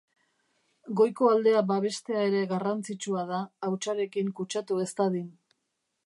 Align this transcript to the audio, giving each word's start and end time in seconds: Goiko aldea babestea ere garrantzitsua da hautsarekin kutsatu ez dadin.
Goiko 0.99 1.27
aldea 1.33 1.59
babestea 1.71 2.23
ere 2.29 2.41
garrantzitsua 2.53 3.25
da 3.33 3.41
hautsarekin 3.67 4.31
kutsatu 4.39 4.79
ez 4.85 4.89
dadin. 5.01 5.29